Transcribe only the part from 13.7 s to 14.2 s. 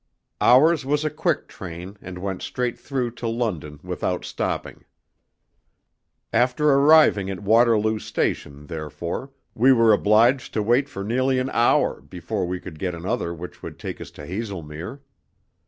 take us